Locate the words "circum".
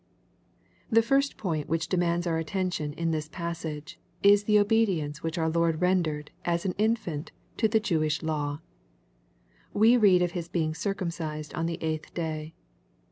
10.73-11.09